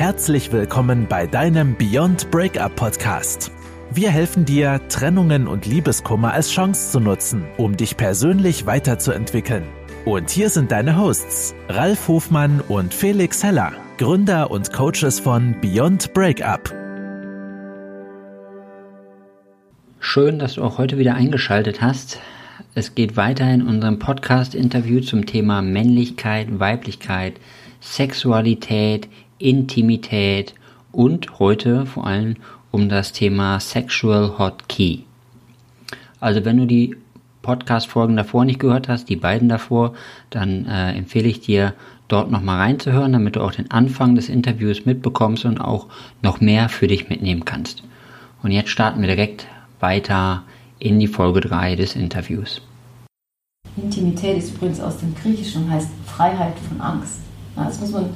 [0.00, 3.52] Herzlich willkommen bei deinem Beyond Breakup Podcast.
[3.90, 9.62] Wir helfen dir, Trennungen und Liebeskummer als Chance zu nutzen, um dich persönlich weiterzuentwickeln.
[10.06, 16.14] Und hier sind deine Hosts, Ralf Hofmann und Felix Heller, Gründer und Coaches von Beyond
[16.14, 16.72] Breakup.
[19.98, 22.20] Schön, dass du auch heute wieder eingeschaltet hast.
[22.74, 27.34] Es geht weiter in unserem Podcast-Interview zum Thema Männlichkeit, Weiblichkeit,
[27.80, 30.54] Sexualität, Intimität
[30.92, 32.36] und heute vor allem
[32.70, 35.00] um das Thema Sexual Hot Key.
[36.20, 36.96] Also wenn du die
[37.42, 39.94] Podcast-Folgen davor nicht gehört hast, die beiden davor,
[40.28, 41.74] dann äh, empfehle ich dir,
[42.10, 45.86] dort nochmal reinzuhören, damit du auch den Anfang des Interviews mitbekommst und auch
[46.22, 47.84] noch mehr für dich mitnehmen kannst.
[48.42, 49.46] Und jetzt starten wir direkt
[49.78, 50.42] weiter
[50.78, 52.60] in die Folge 3 des Interviews.
[53.76, 57.20] Intimität ist übrigens aus dem Griechischen und heißt Freiheit von Angst.
[57.54, 58.10] Das muss man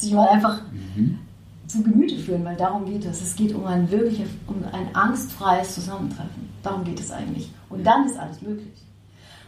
[0.00, 0.62] sich mal einfach
[0.96, 1.18] mhm.
[1.66, 3.20] zu Gemüte führen, weil darum geht es.
[3.20, 6.48] Es geht um ein wirklich um ein angstfreies Zusammentreffen.
[6.62, 7.50] Darum geht es eigentlich.
[7.68, 8.72] Und dann ist alles möglich.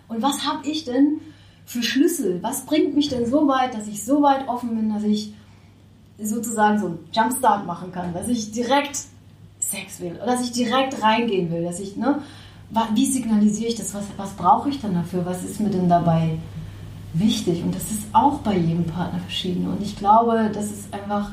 [0.09, 1.21] Und was habe ich denn
[1.65, 2.43] für Schlüssel?
[2.43, 5.35] Was bringt mich denn so weit, dass ich so weit offen bin, dass ich
[6.19, 8.99] sozusagen so einen Jumpstart machen kann, dass ich direkt
[9.59, 12.23] Sex will oder dass ich direkt reingehen will, dass ich, ne,
[12.95, 13.95] wie signalisiere ich das?
[13.95, 15.25] Was, was brauche ich dann dafür?
[15.27, 16.39] Was ist mir denn dabei
[17.13, 17.63] wichtig?
[17.63, 19.69] Und das ist auch bei jedem Partner verschieden.
[19.69, 21.33] Und ich glaube, dass es einfach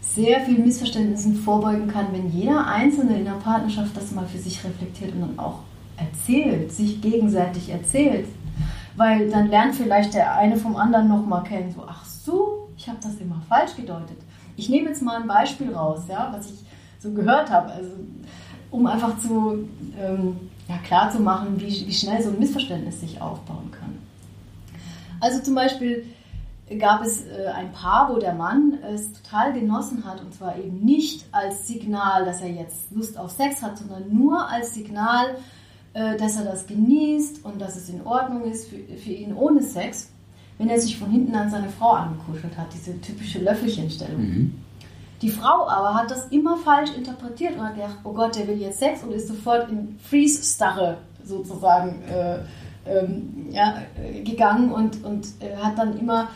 [0.00, 4.62] sehr viel Missverständnissen vorbeugen kann, wenn jeder Einzelne in der Partnerschaft das mal für sich
[4.64, 5.60] reflektiert und dann auch
[5.96, 8.26] erzählt, sich gegenseitig erzählt.
[8.96, 12.98] Weil dann lernt vielleicht der eine vom anderen nochmal kennen, so, ach so, ich habe
[13.02, 14.18] das immer falsch gedeutet.
[14.56, 16.64] Ich nehme jetzt mal ein Beispiel raus, ja, was ich
[16.98, 17.90] so gehört habe, also,
[18.70, 19.68] um einfach zu
[20.00, 20.36] ähm,
[20.68, 23.96] ja, klar zu machen, wie, wie schnell so ein Missverständnis sich aufbauen kann.
[25.20, 26.04] Also zum Beispiel
[26.78, 30.84] gab es äh, ein Paar, wo der Mann es total genossen hat und zwar eben
[30.84, 35.36] nicht als Signal, dass er jetzt Lust auf Sex hat, sondern nur als Signal,
[35.94, 39.62] äh, dass er das genießt und dass es in Ordnung ist für, für ihn ohne
[39.62, 40.10] Sex,
[40.58, 44.20] wenn er sich von hinten an seine Frau angekuschelt hat, diese typische Löffelchenstellung.
[44.20, 44.54] Mhm.
[45.22, 48.58] Die Frau aber hat das immer falsch interpretiert und hat gedacht, oh Gott, der will
[48.58, 52.38] jetzt Sex und ist sofort in Freeze-Starre sozusagen äh,
[52.88, 53.82] ähm, ja,
[54.24, 56.28] gegangen und, und äh, hat dann immer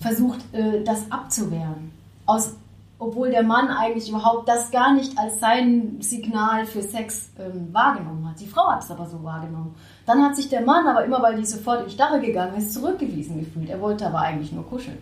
[0.00, 1.92] versucht, äh, das abzuwehren.
[2.26, 2.54] Aus,
[2.98, 8.28] obwohl der Mann eigentlich überhaupt das gar nicht als sein Signal für Sex ähm, wahrgenommen
[8.28, 8.40] hat.
[8.40, 9.74] Die Frau hat es aber so wahrgenommen.
[10.06, 13.40] Dann hat sich der Mann aber immer, weil die sofort in Starre gegangen ist, zurückgewiesen
[13.40, 13.68] gefühlt.
[13.68, 14.98] Er wollte aber eigentlich nur kuscheln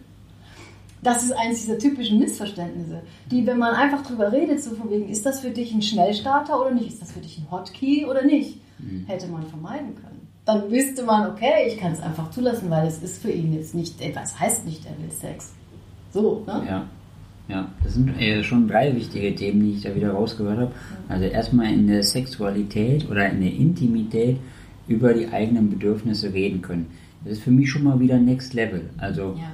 [1.03, 5.09] das ist eines dieser typischen Missverständnisse, die, wenn man einfach drüber redet, so von wegen,
[5.09, 6.89] ist das für dich ein Schnellstarter oder nicht?
[6.89, 8.61] Ist das für dich ein Hotkey oder nicht?
[8.79, 9.05] Mhm.
[9.07, 10.22] Hätte man vermeiden können.
[10.45, 13.75] Dann wüsste man, okay, ich kann es einfach zulassen, weil es ist für ihn jetzt
[13.75, 15.53] nicht, was heißt nicht, er will Sex.
[16.13, 16.63] So, ne?
[16.69, 16.87] Ja.
[17.49, 20.73] Ja, das sind äh, schon drei wichtige Themen, die ich da wieder rausgehört habe.
[21.09, 24.39] Also erstmal in der Sexualität oder in der Intimität
[24.87, 26.87] über die eigenen Bedürfnisse reden können.
[27.25, 28.89] Das ist für mich schon mal wieder Next Level.
[28.97, 29.53] Also ja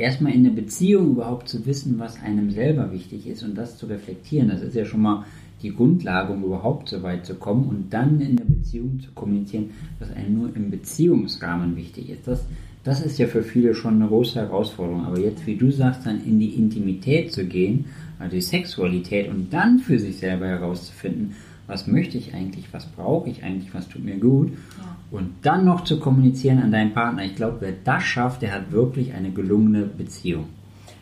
[0.00, 3.86] erstmal in der Beziehung überhaupt zu wissen, was einem selber wichtig ist und das zu
[3.86, 5.24] reflektieren, das ist ja schon mal
[5.62, 9.70] die Grundlage, um überhaupt so weit zu kommen und dann in der Beziehung zu kommunizieren,
[9.98, 12.26] was einem nur im Beziehungsrahmen wichtig ist.
[12.26, 12.46] Das,
[12.84, 15.04] das ist ja für viele schon eine große Herausforderung.
[15.04, 17.86] Aber jetzt, wie du sagst, dann in die Intimität zu gehen,
[18.18, 21.34] also die Sexualität und dann für sich selber herauszufinden,
[21.66, 24.50] was möchte ich eigentlich, was brauche ich eigentlich, was tut mir gut.
[24.78, 27.24] Ja und dann noch zu kommunizieren an deinen Partner.
[27.24, 30.46] Ich glaube, wer das schafft, der hat wirklich eine gelungene Beziehung.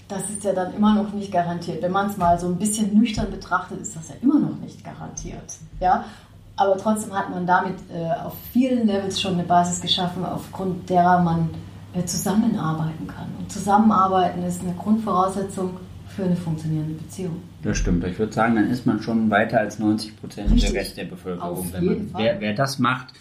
[0.09, 1.83] Das ist ja dann immer noch nicht garantiert.
[1.83, 4.83] Wenn man es mal so ein bisschen nüchtern betrachtet, ist das ja immer noch nicht
[4.83, 5.53] garantiert.
[5.81, 6.05] Ja?
[6.57, 11.23] Aber trotzdem hat man damit äh, auf vielen Levels schon eine Basis geschaffen, aufgrund derer
[11.23, 11.51] man
[11.95, 13.29] äh, zusammenarbeiten kann.
[13.39, 15.77] Und zusammenarbeiten ist eine Grundvoraussetzung
[16.09, 17.43] für eine funktionierende Beziehung.
[17.63, 18.05] Das stimmt.
[18.05, 21.59] Ich würde sagen, dann ist man schon weiter als 90 Prozent der Rest der Bevölkerung.
[21.59, 23.15] Auf jeden man, wer, wer das macht,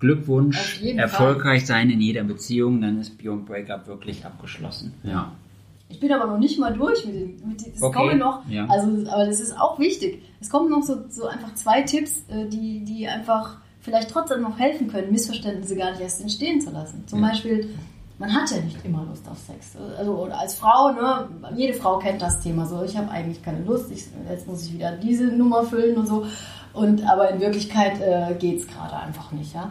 [0.00, 1.66] Glückwunsch, erfolgreich Fall.
[1.66, 4.92] sein in jeder Beziehung, dann ist Beyond Breakup wirklich abgeschlossen.
[5.04, 5.32] Ja.
[5.88, 7.48] Ich bin aber noch nicht mal durch mit dem.
[7.48, 7.96] Mit dem es okay.
[7.96, 8.66] kommen noch, ja.
[8.66, 10.22] also, aber das ist auch wichtig.
[10.40, 14.58] Es kommen noch so, so einfach zwei Tipps, äh, die, die einfach vielleicht trotzdem noch
[14.58, 17.04] helfen können, Missverständnisse gar nicht erst entstehen zu lassen.
[17.06, 17.28] Zum ja.
[17.28, 17.70] Beispiel,
[18.18, 19.76] man hat ja nicht immer Lust auf Sex.
[19.96, 22.82] Also als Frau, ne, jede Frau kennt das Thema so.
[22.82, 26.26] Ich habe eigentlich keine Lust, ich, jetzt muss ich wieder diese Nummer füllen und so.
[26.72, 29.54] Und, aber in Wirklichkeit äh, geht es gerade einfach nicht.
[29.54, 29.70] Ja?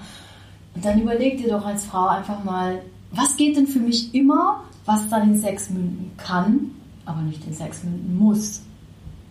[0.76, 2.82] Und dann überleg dir doch als Frau einfach mal,
[3.12, 6.72] was geht denn für mich immer, was dann in Sex münden kann,
[7.06, 8.62] aber nicht in Sex münden muss.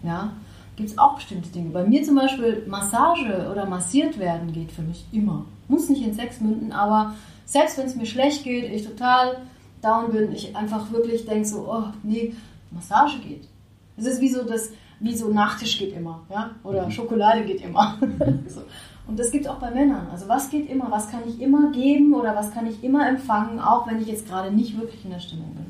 [0.03, 0.33] Ja?
[0.77, 1.71] Gibt es auch bestimmte Dinge.
[1.71, 5.45] Bei mir zum Beispiel Massage oder massiert werden geht für mich immer.
[5.69, 7.15] Muss nicht in Sex münden, aber
[7.47, 9.39] selbst wenn es mir schlecht geht, ich total
[9.83, 12.35] down bin, ich einfach wirklich denke so, oh nee,
[12.71, 13.49] Massage geht
[13.97, 16.91] Es ist wie so das, wie so Nachtisch geht immer, ja, oder mhm.
[16.91, 17.99] Schokolade geht immer.
[18.49, 18.63] so.
[19.07, 20.09] Und das gibt es auch bei Männern.
[20.11, 23.61] Also was geht immer, was kann ich immer geben oder was kann ich immer empfangen,
[23.61, 25.67] auch wenn ich jetzt gerade nicht wirklich in der Stimmung bin.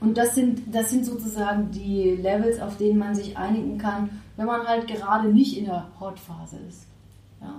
[0.00, 4.46] Und das sind, das sind sozusagen die Levels, auf denen man sich einigen kann, wenn
[4.46, 6.86] man halt gerade nicht in der Hot-Phase ist.
[7.40, 7.54] Ja.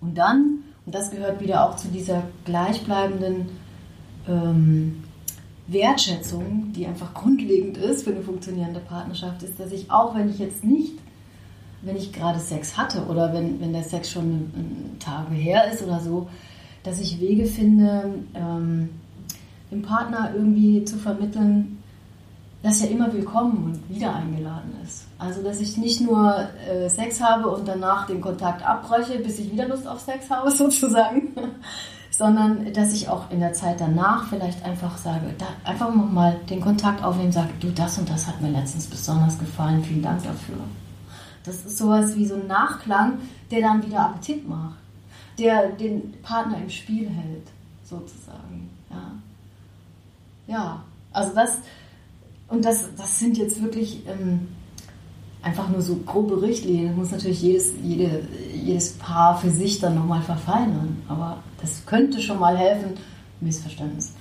[0.00, 3.50] Und dann, und das gehört wieder auch zu dieser gleichbleibenden
[4.26, 5.04] ähm,
[5.66, 10.38] Wertschätzung, die einfach grundlegend ist für eine funktionierende Partnerschaft, ist, dass ich auch, wenn ich
[10.38, 10.98] jetzt nicht,
[11.82, 14.50] wenn ich gerade Sex hatte oder wenn, wenn der Sex schon
[14.98, 16.28] Tage her ist oder so,
[16.84, 18.90] dass ich Wege finde, ähm,
[19.70, 21.78] dem Partner irgendwie zu vermitteln,
[22.62, 25.06] dass er immer willkommen und wieder eingeladen ist.
[25.18, 29.50] Also, dass ich nicht nur äh, Sex habe und danach den Kontakt abbreche, bis ich
[29.50, 31.34] wieder Lust auf Sex habe, sozusagen,
[32.10, 36.60] sondern dass ich auch in der Zeit danach vielleicht einfach sage, da, einfach nochmal den
[36.60, 40.58] Kontakt aufnehmen, sage, du, das und das hat mir letztens besonders gefallen, vielen Dank dafür.
[41.44, 43.18] Das ist sowas wie so ein Nachklang,
[43.50, 44.78] der dann wieder Appetit macht,
[45.38, 47.48] der den Partner im Spiel hält,
[47.84, 48.70] sozusagen.
[48.90, 49.12] Ja
[50.46, 51.58] ja, also das,
[52.48, 54.48] und das, das sind jetzt wirklich ähm,
[55.42, 56.88] einfach nur so grobe Richtlinien.
[56.88, 61.02] Das muss natürlich jedes, jede, jedes Paar für sich dann nochmal verfeinern.
[61.08, 62.94] Aber das könnte schon mal helfen,
[63.40, 64.12] Missverständnisse.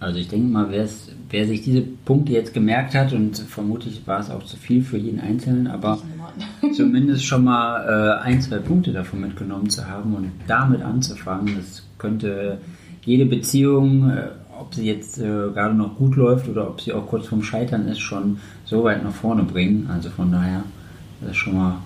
[0.00, 4.30] Also ich denke mal, wer sich diese Punkte jetzt gemerkt hat, und vermutlich war es
[4.30, 5.98] auch zu viel für jeden Einzelnen, aber
[6.76, 11.82] zumindest schon mal äh, ein, zwei Punkte davon mitgenommen zu haben und damit anzufangen, das
[11.98, 12.58] könnte
[13.04, 14.28] jede Beziehung äh,
[14.58, 17.86] ob sie jetzt äh, gerade noch gut läuft oder ob sie auch kurz vorm Scheitern
[17.86, 19.88] ist, schon so weit nach vorne bringen.
[19.92, 20.64] Also von daher,
[21.20, 21.76] das ist schon mal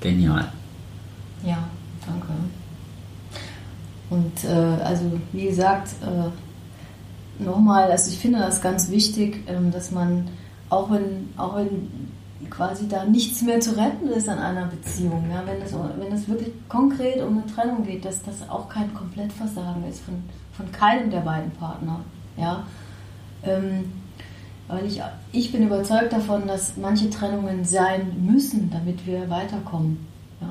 [0.00, 0.48] genial.
[1.42, 1.58] Ja,
[2.06, 2.26] danke.
[4.10, 6.30] Und äh, also wie gesagt, äh,
[7.38, 10.28] nochmal, also ich finde das ganz wichtig, ähm, dass man
[10.70, 11.88] auch wenn, auch wenn
[12.50, 16.28] quasi da nichts mehr zu retten ist an einer Beziehung, ja, wenn, es, wenn es
[16.28, 21.10] wirklich konkret um eine Trennung geht, dass das auch kein Komplettversagen ist von, von keinem
[21.10, 22.00] der beiden Partner.
[22.36, 22.64] Ja?
[23.42, 23.92] Ähm,
[24.68, 25.00] weil ich,
[25.32, 30.06] ich bin überzeugt davon, dass manche Trennungen sein müssen, damit wir weiterkommen.
[30.40, 30.48] Ja?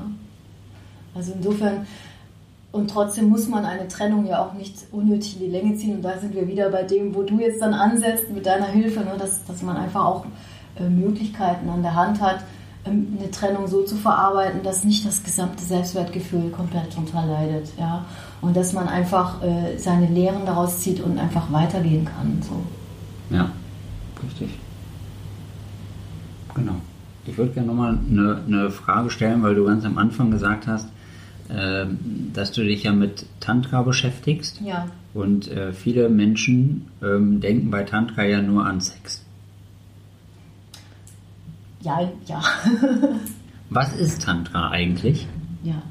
[1.16, 1.86] Also insofern,
[2.72, 5.96] und trotzdem muss man eine Trennung ja auch nicht unnötig in die Länge ziehen.
[5.96, 9.00] Und da sind wir wieder bei dem, wo du jetzt dann ansetzt mit deiner Hilfe,
[9.00, 9.16] ne?
[9.18, 10.26] dass, dass man einfach auch
[10.80, 12.44] äh, Möglichkeiten an der Hand hat,
[12.86, 17.70] ähm, eine Trennung so zu verarbeiten, dass nicht das gesamte Selbstwertgefühl komplett drunter leidet.
[17.80, 18.06] Ja?
[18.42, 22.42] Und dass man einfach äh, seine Lehren daraus zieht und einfach weitergehen kann.
[22.42, 23.36] So.
[23.36, 23.50] Ja,
[24.24, 24.60] richtig.
[26.54, 26.76] Genau.
[27.26, 30.88] Ich würde gerne nochmal eine, eine Frage stellen, weil du ganz am Anfang gesagt hast,
[32.34, 34.62] dass du dich ja mit Tantra beschäftigst.
[34.62, 34.88] Ja.
[35.14, 39.24] Und äh, viele Menschen ähm, denken bei Tantra ja nur an Sex.
[41.82, 42.42] Ja, ja.
[43.70, 45.28] Was ist Tantra eigentlich?
[45.64, 45.82] Ja.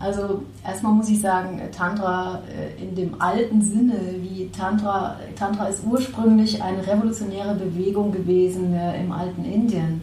[0.00, 5.84] Also erstmal muss ich sagen, Tantra äh, in dem alten Sinne, wie Tantra, Tantra ist
[5.84, 10.02] ursprünglich eine revolutionäre Bewegung gewesen äh, im alten Indien.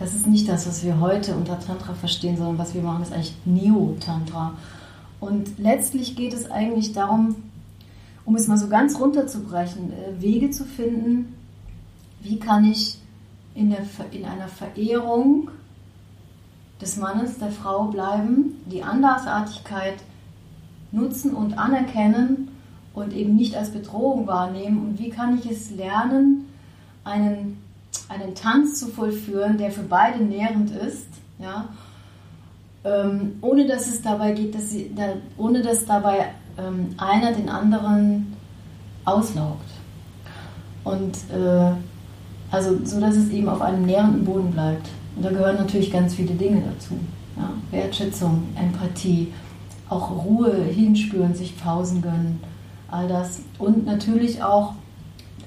[0.00, 3.12] Das ist nicht das, was wir heute unter Tantra verstehen, sondern was wir machen, ist
[3.12, 4.54] eigentlich Neo-Tantra.
[5.20, 7.36] Und letztlich geht es eigentlich darum,
[8.24, 11.36] um es mal so ganz runterzubrechen, äh, Wege zu finden,
[12.22, 12.98] wie kann ich
[13.54, 13.80] in, der,
[14.10, 15.50] in einer Verehrung
[16.80, 19.96] des Mannes, der Frau bleiben, die Andersartigkeit
[20.92, 22.48] nutzen und anerkennen
[22.94, 24.78] und eben nicht als Bedrohung wahrnehmen.
[24.78, 26.46] Und wie kann ich es lernen,
[27.04, 27.59] einen,
[28.10, 31.06] einen Tanz zu vollführen, der für beide nährend ist,
[31.38, 31.68] ja,
[32.84, 37.48] ähm, ohne dass es dabei geht, dass sie, da, ohne dass dabei ähm, einer den
[37.48, 38.36] anderen
[39.04, 39.70] auslaugt.
[40.82, 41.72] Und äh,
[42.50, 44.88] also so, dass es eben auf einem nährenden Boden bleibt.
[45.14, 46.94] Und da gehören natürlich ganz viele Dinge dazu.
[47.36, 47.50] Ja?
[47.70, 49.32] Wertschätzung, Empathie,
[49.88, 52.40] auch Ruhe, hinspüren, sich Pausen gönnen,
[52.90, 53.42] all das.
[53.58, 54.74] Und natürlich auch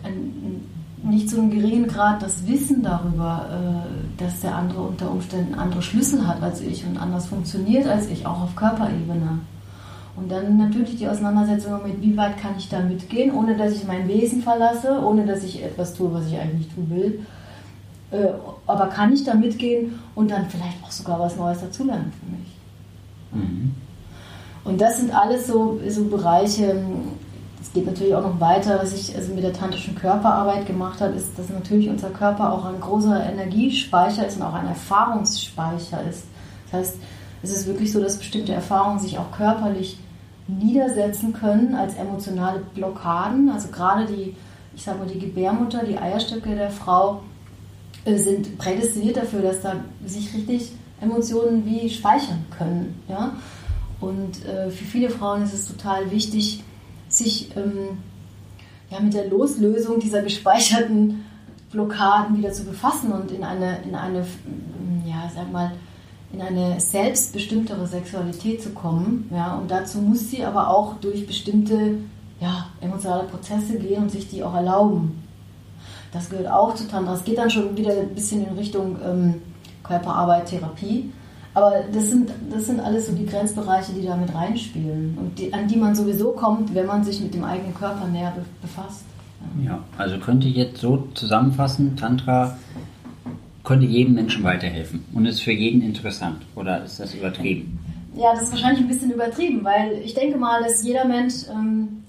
[0.04, 0.64] ein,
[1.04, 5.82] nicht zu einem geringen Grad das Wissen darüber, äh, dass der andere unter Umständen andere
[5.82, 9.40] Schlüssel hat als ich und anders funktioniert als ich, auch auf Körperebene.
[10.16, 13.86] Und dann natürlich die Auseinandersetzung mit, wie weit kann ich da mitgehen, ohne dass ich
[13.86, 17.26] mein Wesen verlasse, ohne dass ich etwas tue, was ich eigentlich nicht tun will.
[18.12, 18.28] Äh,
[18.68, 23.44] aber kann ich da mitgehen und dann vielleicht auch sogar was Neues dazulernen für mich.
[23.44, 23.76] Mhm.
[24.64, 26.82] Und das sind alles so, so Bereiche,
[27.64, 31.14] es geht natürlich auch noch weiter, was ich also mit der tantrischen Körperarbeit gemacht habe,
[31.14, 36.26] ist, dass natürlich unser Körper auch ein großer Energiespeicher ist und auch ein Erfahrungsspeicher ist.
[36.66, 36.98] Das heißt,
[37.42, 39.98] es ist wirklich so, dass bestimmte Erfahrungen sich auch körperlich
[40.48, 43.50] niedersetzen können als emotionale Blockaden.
[43.50, 44.36] Also gerade die,
[44.76, 47.22] ich sage mal, die Gebärmutter, die Eierstöcke der Frau
[48.04, 53.02] äh, sind prädestiniert dafür, dass da sich richtig Emotionen wie speichern können.
[53.08, 53.38] Ja?
[54.02, 56.62] Und äh, für viele Frauen ist es total wichtig,
[57.16, 57.98] sich ähm,
[58.90, 61.26] ja, mit der Loslösung dieser gespeicherten
[61.72, 64.26] Blockaden wieder zu befassen und in eine, in eine,
[65.06, 65.72] ja, sag mal,
[66.32, 69.30] in eine selbstbestimmtere Sexualität zu kommen.
[69.32, 72.00] Ja, und dazu muss sie aber auch durch bestimmte
[72.40, 75.24] ja, emotionale Prozesse gehen und sich die auch erlauben.
[76.12, 77.16] Das gehört auch zu Tantra.
[77.16, 79.42] Es geht dann schon wieder ein bisschen in Richtung ähm,
[79.84, 81.12] Körperarbeit, Therapie.
[81.54, 85.54] Aber das sind, das sind alles so die Grenzbereiche, die da mit reinspielen und die,
[85.54, 89.04] an die man sowieso kommt, wenn man sich mit dem eigenen Körper näher befasst.
[89.64, 92.58] Ja, also könnte ich jetzt so zusammenfassen, Tantra
[93.64, 97.80] könnte jedem Menschen weiterhelfen und ist für jeden interessant oder ist das übertrieben?
[98.16, 102.04] Ja, das ist wahrscheinlich ein bisschen übertrieben, weil ich denke mal, dass jeder Mensch ähm,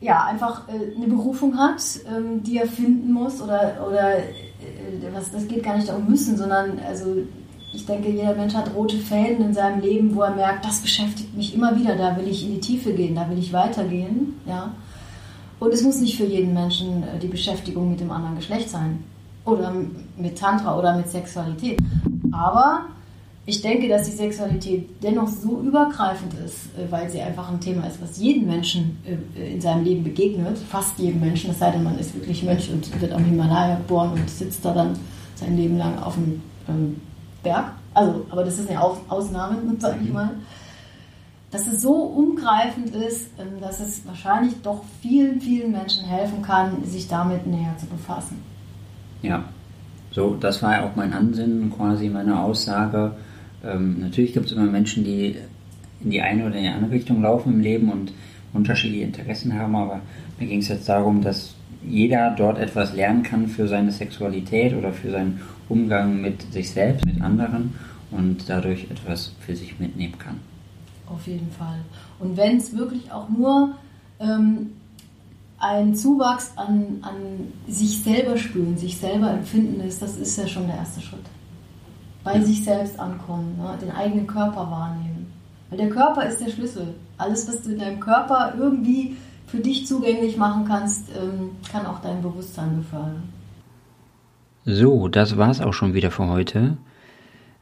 [0.00, 4.22] ja, einfach äh, eine Berufung hat, ähm, die er finden muss oder, oder äh,
[5.12, 7.16] was, das geht gar nicht darum müssen, sondern also
[7.72, 11.34] ich denke, jeder Mensch hat rote Fäden in seinem Leben, wo er merkt, das beschäftigt
[11.34, 14.34] mich immer wieder, da will ich in die Tiefe gehen, da will ich weitergehen.
[14.46, 14.74] Ja?
[15.58, 19.02] Und es muss nicht für jeden Menschen äh, die Beschäftigung mit dem anderen Geschlecht sein
[19.44, 19.72] oder
[20.16, 21.78] mit Tantra oder mit Sexualität.
[22.30, 22.82] Aber
[23.46, 27.86] ich denke, dass die Sexualität dennoch so übergreifend ist, äh, weil sie einfach ein Thema
[27.86, 31.84] ist, was jedem Menschen äh, in seinem Leben begegnet, fast jedem Menschen, es sei denn,
[31.84, 34.98] man ist wirklich Mönch und wird am Himalaya geboren und sitzt da dann
[35.36, 37.00] sein Leben lang auf dem ähm,
[37.42, 37.72] Berg.
[37.94, 40.14] Also, aber das ist eine Ausnahme, sage ich mhm.
[40.14, 40.30] mal.
[41.50, 46.84] Dass es so umgreifend ist, ähm, dass es wahrscheinlich doch vielen, vielen Menschen helfen kann,
[46.84, 48.42] sich damit näher zu befassen.
[49.20, 49.44] Ja,
[50.10, 53.12] so, das war ja auch mein Ansinnen, quasi meine Aussage
[53.64, 55.36] ähm, natürlich gibt es immer Menschen, die
[56.02, 58.12] in die eine oder in die andere Richtung laufen im Leben und
[58.52, 60.00] unterschiedliche Interessen haben, aber
[60.38, 61.54] mir ging es jetzt darum, dass
[61.88, 65.40] jeder dort etwas lernen kann für seine Sexualität oder für seinen
[65.72, 67.74] Umgang mit sich selbst, mit anderen
[68.10, 70.40] und dadurch etwas für sich mitnehmen kann.
[71.06, 71.78] Auf jeden Fall.
[72.18, 73.74] Und wenn es wirklich auch nur
[74.20, 74.72] ähm,
[75.58, 77.14] ein Zuwachs an, an
[77.66, 81.24] sich selber spüren, sich selber empfinden ist, das ist ja schon der erste Schritt
[82.24, 83.76] bei sich selbst ankommen, ne?
[83.80, 85.32] den eigenen Körper wahrnehmen.
[85.70, 86.94] Weil der Körper ist der Schlüssel.
[87.18, 92.00] Alles, was du in deinem Körper irgendwie für dich zugänglich machen kannst, ähm, kann auch
[92.00, 93.22] dein Bewusstsein befördern.
[94.64, 96.76] So, das war's auch schon wieder für heute.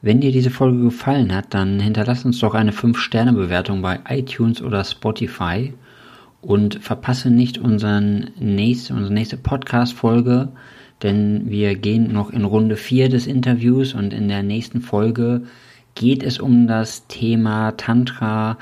[0.02, 4.85] Wenn dir diese Folge gefallen hat, dann hinterlass uns doch eine 5-Sterne-Bewertung bei iTunes oder
[4.85, 5.75] Spotify
[6.40, 10.49] und verpasse nicht unseren nächste, unsere nächste Podcast-Folge
[11.02, 15.42] denn wir gehen noch in Runde 4 des Interviews und in der nächsten Folge
[15.95, 18.59] geht es um das Thema Tantra.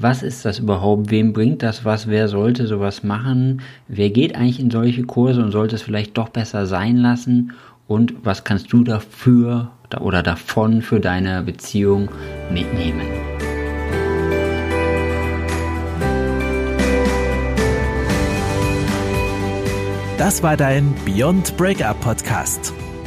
[0.00, 1.10] Was ist das überhaupt?
[1.10, 2.06] Wem bringt das was?
[2.06, 3.62] Wer sollte sowas machen?
[3.88, 7.54] Wer geht eigentlich in solche Kurse und sollte es vielleicht doch besser sein lassen?
[7.88, 12.10] Und was kannst du dafür oder davon für deine Beziehung
[12.48, 13.08] mitnehmen?
[20.16, 22.72] Das war dein Beyond Breakup Podcast.